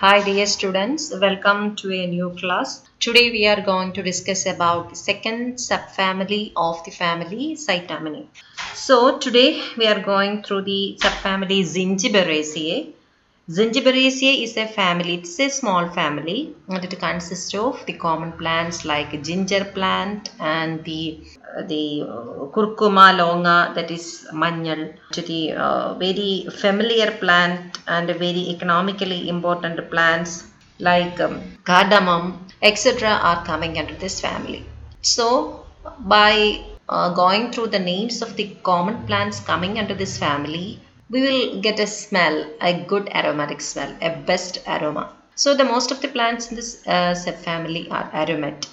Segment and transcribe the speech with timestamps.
[0.00, 2.84] Hi dear students, welcome to a new class.
[3.00, 8.28] Today we are going to discuss about the second subfamily of the family Scitamineae.
[8.74, 12.92] So today we are going through the subfamily Zingiberaceae.
[13.50, 18.84] Zingiberaceae is a family, it's a small family and it consists of the common plants
[18.84, 21.18] like ginger plant and the
[21.56, 28.10] uh, the uh, curcuma longa that is manjal to the uh, very familiar plant and
[28.26, 30.32] very economically important plants
[30.78, 31.40] like um,
[31.70, 32.24] cardamom
[32.60, 34.62] etc are coming under this family.
[35.00, 35.64] So
[36.00, 36.34] by
[36.90, 41.60] uh, going through the names of the common plants coming under this family we will
[41.60, 45.12] get a smell a good aromatic smell a best aroma.
[45.34, 48.68] So the most of the plants in this uh, subfamily are aromatic.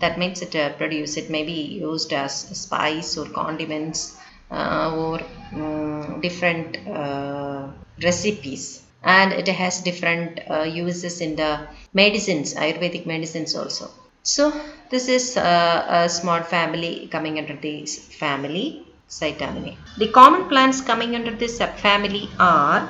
[0.00, 2.32] That means it uh, produce it may be used as
[2.64, 4.16] spice or condiments
[4.50, 5.20] uh, or
[5.52, 7.68] um, different uh,
[8.02, 8.82] recipes.
[9.02, 13.90] And it has different uh, uses in the medicines ayurvedic medicines also.
[14.22, 14.52] So
[14.90, 18.86] this is uh, a small family coming under this family
[19.18, 22.80] scitamineae the common plants coming under this subfamily are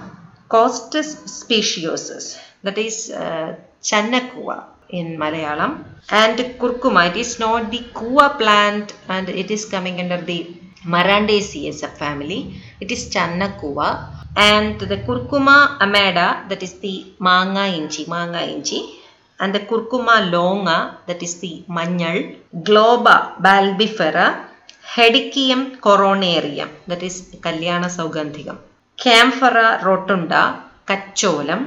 [0.54, 2.26] costus speciosus
[2.64, 3.48] that is uh,
[3.88, 4.58] channakuva
[4.98, 7.08] in Malayalam and curcuma.
[7.10, 10.38] It is not the Kua plant and it is coming under the
[10.84, 12.40] Marantaceae subfamily
[12.80, 13.88] it is channakuva
[14.36, 18.96] and the curcuma amada that is the manga inchi manga inchi.
[19.42, 24.49] And the curcuma longa that is the manjal globba bulbifera
[24.96, 28.58] hedychium coronarium that is kalyana saugandhikam
[29.04, 30.42] kaempferia rotunda
[30.90, 31.62] kacholam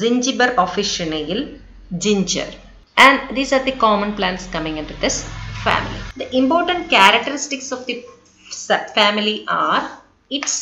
[0.00, 1.42] zingiber officinale
[2.04, 2.50] ginger
[3.04, 5.16] and these are the common plants coming into this
[5.64, 6.00] family.
[6.16, 7.96] The important characteristics of the
[8.98, 9.82] family are
[10.30, 10.52] its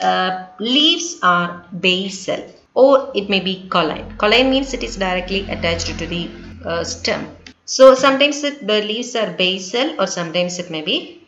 [0.00, 2.42] uh, leaves are basal
[2.74, 4.16] or it may be cauline.
[4.18, 6.30] Cauline means it is directly attached to the
[6.64, 7.22] uh, stem.
[7.64, 11.25] So sometimes the leaves are basal or sometimes it may be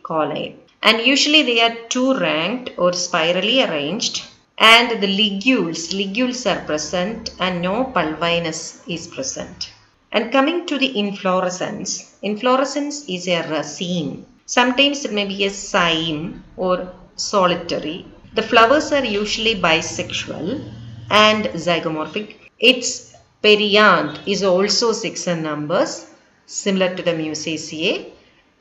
[0.81, 4.23] and usually they are two ranked or spirally arranged.
[4.57, 9.71] And the ligules ligules are present and no pulvinus is present.
[10.11, 14.23] And coming to the inflorescence inflorescence is a raceme.
[14.45, 18.05] Sometimes it may be a cyme or solitary.
[18.33, 20.63] The flowers are usually bisexual
[21.11, 22.35] and zygomorphic.
[22.59, 23.13] Its
[23.43, 26.07] perianth is also six in numbers
[26.47, 28.11] similar to the musaceae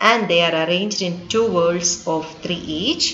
[0.00, 3.06] and they are arranged in two whorls of three each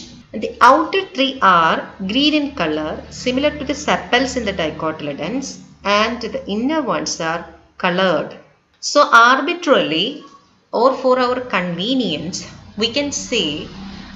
[0.43, 6.21] the outer three are green in color, similar to the sepals in the dicotyledons, and
[6.21, 7.47] the inner ones are
[7.79, 8.37] colored.
[8.81, 10.25] So, arbitrarily
[10.73, 13.69] or for our convenience, we can say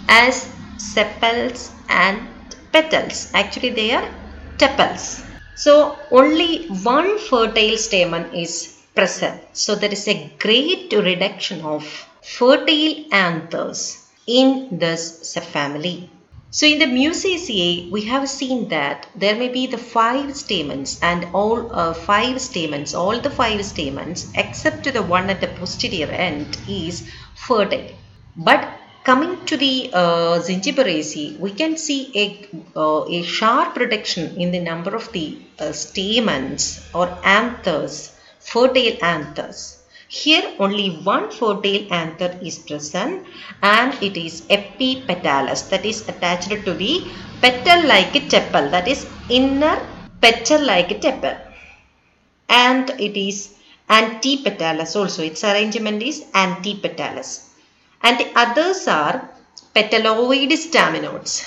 [0.08, 2.26] as sepals and
[2.72, 3.30] petals.
[3.32, 4.08] Actually, they are
[4.56, 5.24] tepals.
[5.54, 9.40] So, only one fertile stamen is present.
[9.52, 16.08] So, there is a great reduction of fertile anthers in this subfamily.
[16.50, 21.26] So in the Musaceae, we have seen that there may be the five stamens and
[21.34, 26.56] all uh, five stamens, all the five stamens except the one at the posterior end
[26.66, 27.90] is fertile.
[28.34, 28.66] But
[29.04, 34.60] coming to the uh, Zingiberaceae, we can see a, uh, a sharp reduction in the
[34.60, 39.77] number of the uh, stamens or anthers, fertile anthers.
[40.10, 43.26] Here only one fertile anther is present
[43.62, 47.06] and it is epipetalous that is attached to the
[47.42, 49.76] petal like tepal that is inner
[50.22, 51.38] petal like tepal
[52.48, 53.54] and it is
[53.90, 55.22] antipetalous also.
[55.22, 57.50] Its arrangement is antipetalous
[58.02, 59.28] and the others are
[59.74, 61.46] petaloid staminodes.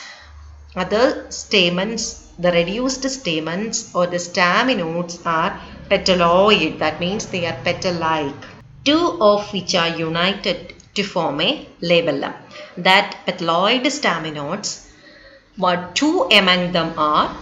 [0.76, 7.96] Other stamens the reduced stamens or the staminodes are petaloid that means they are petal
[7.96, 8.46] like
[8.84, 12.34] two of which are united to form a labellum.
[12.78, 14.90] That petaloid staminodes,
[15.58, 17.36] what two among them are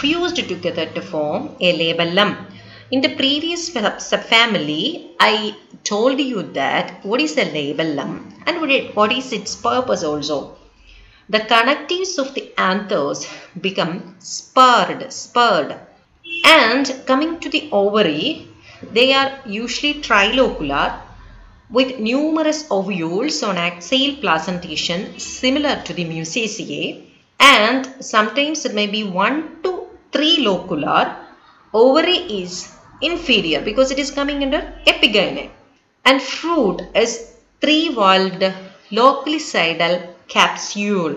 [0.00, 2.46] fused together to form a labellum.
[2.90, 8.60] In the previous subfamily, I told you that what is a labellum and
[8.94, 10.56] what is its purpose also.
[11.28, 13.26] The connectives of the anthers
[13.58, 15.76] become spurred, spurred.
[16.44, 18.48] And coming to the ovary,
[18.90, 21.00] they are usually trilocular
[21.70, 27.06] with numerous ovules on axial placentation similar to the Musaceae
[27.40, 31.16] and sometimes it may be 1 to 3 locular.
[31.72, 35.50] Ovary is inferior because it is coming under epigyne
[36.04, 37.12] and fruit is
[37.60, 38.44] three-valved
[38.90, 39.94] loculicidal
[40.28, 41.14] capsule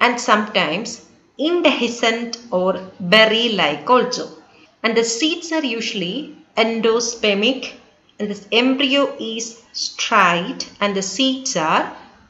[0.00, 1.06] and sometimes
[1.38, 4.26] indehiscent or berry-like also.
[4.84, 6.14] and the seeds are usually
[6.62, 7.74] endospermic
[8.18, 11.84] and the embryo is straight and the seeds are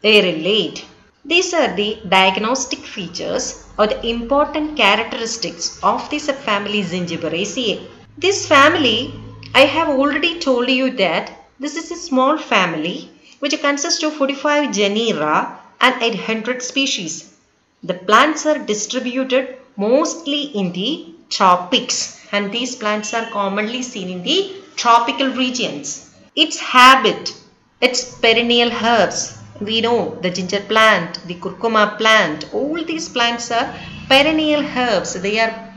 [0.05, 0.85] arillate.
[1.25, 7.87] These are the diagnostic features or the important characteristics of the subfamily Zingiberaceae.
[8.17, 9.15] This family,
[9.55, 14.73] I have already told you that this is a small family which consists of 45
[14.73, 17.35] genera and 800 species.
[17.83, 24.23] The plants are distributed mostly in the tropics and these plants are commonly seen in
[24.23, 26.15] the tropical regions.
[26.35, 27.35] Its habit,
[27.81, 33.75] its perennial herbs, we know the ginger plant, the curcuma plant, all these plants are
[34.09, 35.15] perennial herbs.
[35.21, 35.75] They are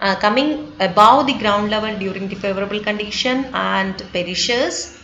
[0.00, 4.98] uh, coming above the ground level during the favorable condition and perishes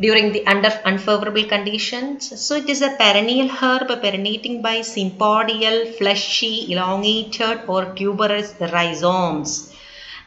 [0.00, 2.40] during the under unfavorable conditions.
[2.40, 9.67] So it is a perennial herb perennating by sympodial, fleshy, elongated or tuberous rhizomes.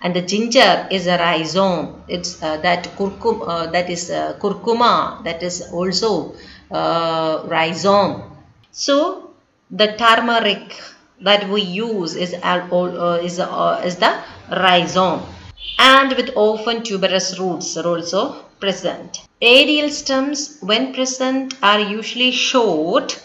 [0.02, 2.04] And the ginger is a rhizome.
[2.08, 6.34] It's uh, that curcuma, uh, that is uh, curcuma, that is also
[6.72, 8.24] uh, rhizome.
[8.72, 9.32] So
[9.70, 10.82] the turmeric
[11.22, 14.18] that we use is, uh, is, uh, is the
[14.50, 15.22] rhizome
[15.78, 18.22] and with often tuberous roots are also
[18.60, 19.22] present.
[19.42, 23.20] Aerial stems when present are usually short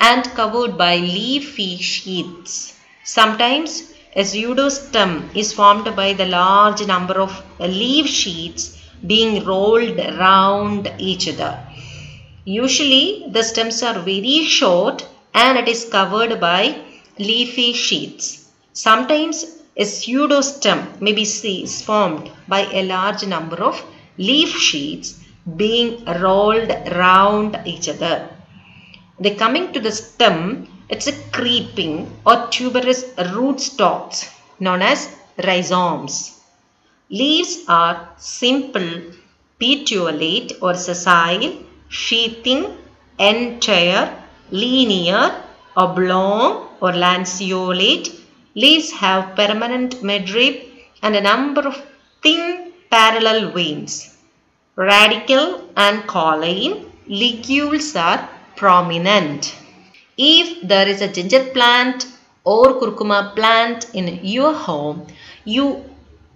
[0.00, 2.78] and covered by leafy sheaths.
[3.04, 5.10] Sometimes a pseudostem
[5.40, 7.32] is formed by the large number of
[7.80, 8.62] leaf sheets
[9.10, 11.52] being rolled round each other.
[12.44, 16.62] Usually the stems are very short and it is covered by
[17.28, 18.26] leafy sheaths.
[18.72, 19.36] Sometimes
[19.76, 23.84] a pseudostem may be seen formed by a large number of
[24.30, 25.08] leaf sheets
[25.62, 25.90] being
[26.24, 26.72] rolled
[27.04, 28.16] round each other.
[29.20, 31.94] The coming to the stem, it's a creeping
[32.26, 33.04] or tuberous
[33.34, 34.18] rootstocks
[34.58, 35.00] known as
[35.46, 36.40] rhizomes.
[37.10, 38.88] Leaves are simple,
[39.58, 41.52] petiolate or sessile
[41.88, 42.76] sheathing,
[43.18, 44.06] entire,
[44.50, 45.42] linear,
[45.76, 48.08] oblong or lanceolate.
[48.54, 50.54] Leaves have permanent midrib
[51.02, 51.76] and a number of
[52.22, 54.16] thin parallel veins.
[54.76, 56.74] Radical and cauline
[57.08, 59.54] ligules are prominent.
[60.18, 62.06] If there is a ginger plant
[62.42, 65.06] or curcuma plant in your home,
[65.44, 65.84] you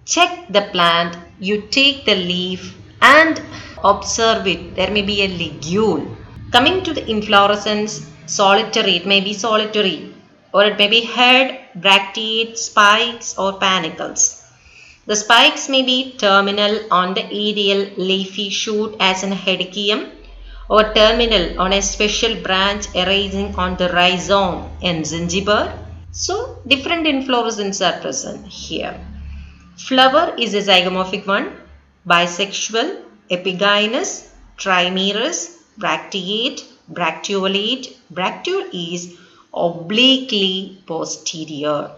[0.04, 3.42] check the plant, you take the leaf and
[3.82, 4.76] observe it.
[4.76, 6.16] There may be a ligule.
[6.52, 10.14] Coming to the inflorescence, solitary, it may be solitary
[10.54, 14.44] or it may be head, bracteate, spikes or panicles.
[15.06, 20.08] The spikes may be terminal on the aerial leafy shoot as in hedychium
[20.68, 25.76] or terminal on a special branch arising on the rhizome in zingiber.
[26.12, 28.98] So different inflorescences are present here.
[29.76, 31.56] Flower is a zygomorphic one,
[32.06, 37.96] bisexual epigynous, trimerous, bracteate, bracteolate.
[38.12, 39.16] Bracteole is
[39.54, 41.90] obliquely posterior.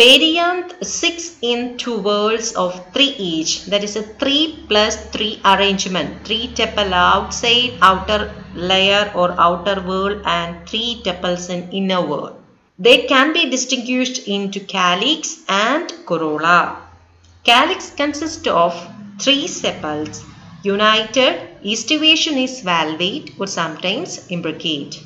[0.00, 3.64] Perianth 6 in two whorls of 3 each.
[3.66, 6.24] That is a 3 plus 3 arrangement.
[6.24, 12.36] 3 tepal outside outer layer or outer whorl and 3 tepals in inner whorl.
[12.78, 16.76] They can be distinguished into calyx and corolla.
[17.42, 18.72] Calyx consists of
[19.20, 20.24] 3 sepals
[20.62, 25.02] United, estivation is valvate or sometimes imbricate.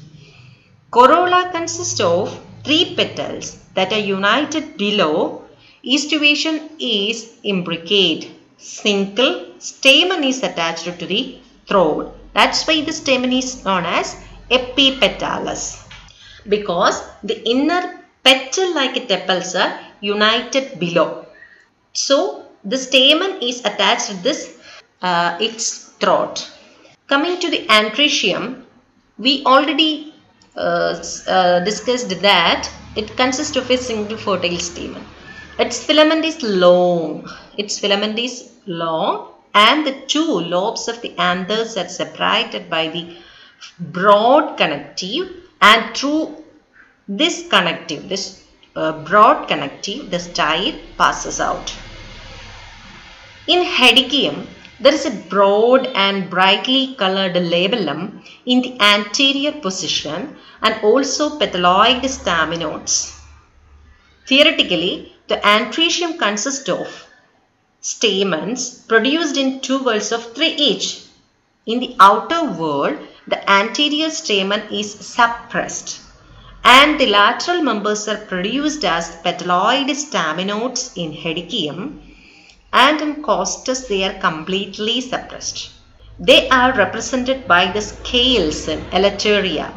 [0.90, 5.42] Corolla consists of three petals that are united below.
[5.84, 8.30] Estivation is imbricate.
[8.58, 12.16] Single stamen is attached to the throat.
[12.34, 14.16] That's why the stamen is known as
[14.50, 15.86] epipetalous.
[16.48, 21.26] Because the inner petal-like tepals are united below.
[21.92, 24.58] So, the stamen is attached to this
[25.02, 26.48] uh, its throat.
[27.08, 28.62] Coming to the androecium,
[29.18, 30.11] we already
[30.54, 35.04] discussed that it consists of a single fertile stamen.
[35.58, 37.28] Its filament is long.
[37.56, 43.16] Its filament is long and the two lobes of the anthers are separated by the
[43.78, 45.28] broad connective
[45.60, 46.36] and through
[47.08, 48.44] this connective, this
[48.76, 51.74] uh, broad connective, the style passes out.
[53.46, 54.46] In hedychium,
[54.82, 62.02] there is a broad and brightly colored labellum in the anterior position and also petaloid
[62.16, 62.94] staminodes.
[64.26, 67.06] Theoretically, the androecium consists of
[67.80, 68.62] stamens
[68.92, 70.86] produced in two whorls of three each.
[71.66, 72.96] In the outer whorl,
[73.26, 76.00] the anterior stamen is suppressed
[76.64, 82.00] and the lateral members are produced as petaloid staminodes in hedychium
[82.72, 85.70] and in costus they are completely suppressed.
[86.18, 89.72] They are represented by the scales in elettaria.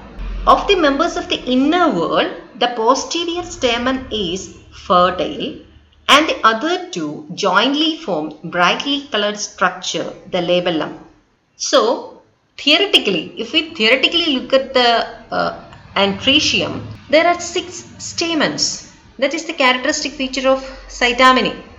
[0.47, 5.57] Of the members of the inner whorl, the posterior stamen is fertile
[6.07, 10.99] and the other two jointly form brightly colored structure, the labellum.
[11.57, 12.21] So,
[12.57, 15.61] theoretically, if we theoretically look at the uh,
[17.09, 18.91] there are six stamens.
[19.17, 20.59] That is the characteristic feature of
[20.89, 21.74] Scitamineae.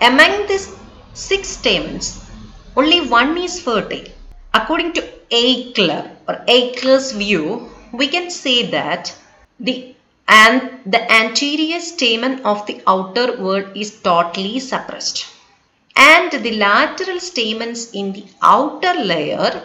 [0.00, 0.74] Among these
[1.14, 2.24] six stamens,
[2.76, 4.04] only one is fertile.
[4.52, 9.14] According to Eichler or Eichler's view, we can say that
[9.58, 9.94] the
[10.28, 15.24] and the anterior stamen of the outer whorl is totally suppressed
[15.96, 19.62] and the lateral stamens in the outer layer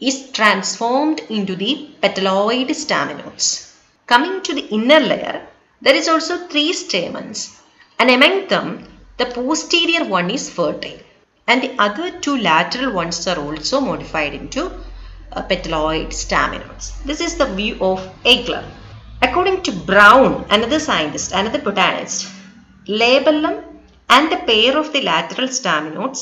[0.00, 3.74] is transformed into the petaloid staminodes.
[4.06, 5.46] Coming to the inner layer,
[5.82, 7.60] there is also three stamens
[7.98, 8.68] and among them
[9.18, 10.98] the posterior one is fertile
[11.46, 14.62] and the other two lateral ones are also modified into
[15.32, 16.86] uh, petaloid staminodes.
[17.04, 18.64] This is the view of Eichler.
[19.22, 22.28] According to Brown, another scientist, another botanist,
[22.86, 23.64] labellum
[24.08, 26.20] and the pair of the lateral staminodes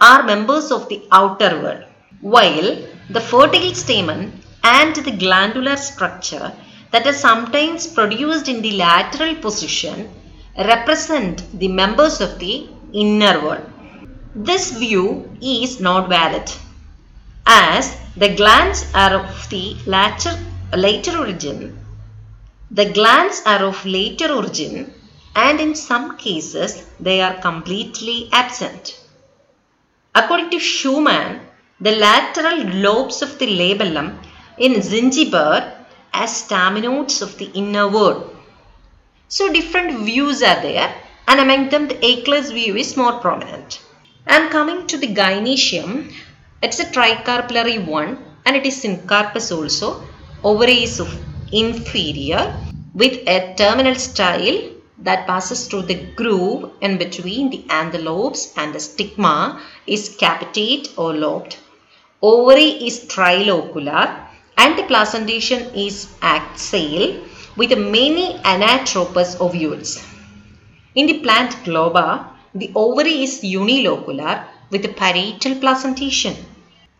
[0.00, 1.82] are members of the outer whorl,
[2.20, 2.70] while
[3.10, 4.32] the fertile stamen
[4.64, 6.52] and the glandular structure
[6.90, 10.08] that are sometimes produced in the lateral position
[10.56, 13.62] represent the members of the inner whorl.
[14.34, 16.50] This view is not valid
[17.46, 20.38] as the glands are of the later,
[20.72, 21.80] later origin
[22.72, 24.94] the glands are of later origin
[25.34, 28.96] and in some cases they are completely absent.
[30.14, 31.40] According to Schumann,
[31.80, 34.20] the lateral lobes of the labellum
[34.56, 35.72] in zingiber
[36.12, 38.29] as staminodes of the inner whorl.
[39.32, 40.92] So different views are there
[41.28, 43.80] and among them the Eichler's view is more prominent.
[44.26, 46.12] And coming to the gynoecium,
[46.64, 50.02] it's a tricarpellary one and it is syncarpous also.
[50.42, 51.08] Ovaries of
[51.52, 52.56] inferior
[52.92, 54.58] with a terminal style
[54.98, 61.12] that passes through the groove in between the antherlobes and the stigma is capitate or
[61.14, 61.56] lobed.
[62.20, 64.26] Ovary is trilocular
[64.58, 67.22] and the placentation is axile
[67.60, 69.90] with many anatropous ovules.
[70.94, 72.06] In the plant globba,
[72.54, 76.36] the ovary is unilocular with a parietal placentation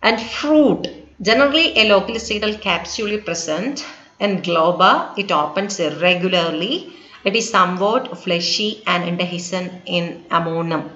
[0.02, 0.88] and fruit
[1.23, 3.85] generally a loculicidal capsule present
[4.19, 6.93] in globba, it opens irregularly.
[7.25, 10.90] It is somewhat fleshy and indehiscent in amomum.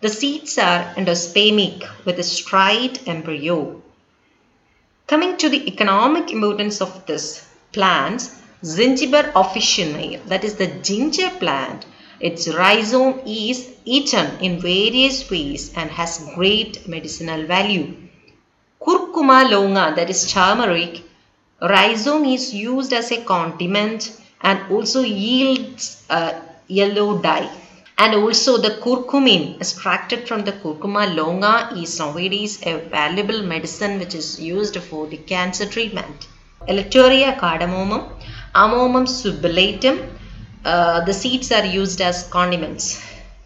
[0.00, 3.82] The seeds are endospermic with a striate embryo.
[5.06, 8.30] Coming to the economic importance of this plant,
[8.62, 11.86] Zingiber officinae, that is the ginger plant,
[12.20, 17.94] its rhizome is eaten in various ways and has great medicinal value.
[18.80, 21.02] Curcuma longa, that is turmeric,
[21.62, 27.50] Rhizome is used as a condiment and also yields a yellow dye.
[27.98, 34.14] And also the curcumin extracted from the curcuma longa is nowadays a valuable medicine which
[34.14, 36.28] is used for the cancer treatment.
[36.68, 38.08] Elettaria cardamomum,
[38.54, 39.98] Amomum subulatum,
[40.64, 43.02] uh, the seeds are used as condiments.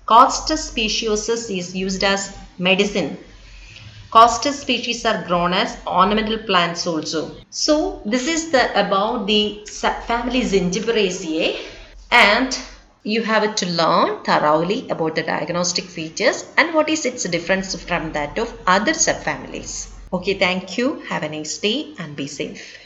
[0.06, 3.16] Costus speciosus is used as medicine
[4.14, 7.36] Costus species are grown as ornamental plants also.
[7.50, 11.56] So this is the about the subfamily Zingiberaceae
[12.12, 12.56] and
[13.02, 18.12] you have to learn thoroughly about the diagnostic features and what is its difference from
[18.12, 19.90] that of other subfamilies.
[20.12, 21.00] Okay, thank you.
[21.08, 22.83] Have a nice day and be safe.